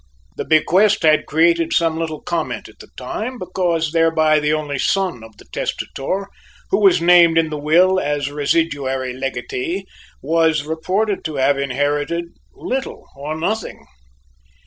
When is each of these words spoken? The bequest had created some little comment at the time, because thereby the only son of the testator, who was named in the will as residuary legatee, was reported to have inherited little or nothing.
The 0.35 0.45
bequest 0.45 1.03
had 1.03 1.27
created 1.27 1.73
some 1.73 1.95
little 1.99 2.23
comment 2.23 2.67
at 2.67 2.79
the 2.79 2.87
time, 2.97 3.37
because 3.37 3.91
thereby 3.91 4.39
the 4.39 4.51
only 4.51 4.79
son 4.79 5.23
of 5.23 5.37
the 5.37 5.45
testator, 5.51 6.27
who 6.71 6.79
was 6.81 6.99
named 6.99 7.37
in 7.37 7.51
the 7.51 7.59
will 7.59 7.99
as 7.99 8.31
residuary 8.31 9.13
legatee, 9.13 9.85
was 10.19 10.63
reported 10.63 11.23
to 11.25 11.35
have 11.35 11.59
inherited 11.59 12.23
little 12.55 13.05
or 13.15 13.35
nothing. 13.35 13.85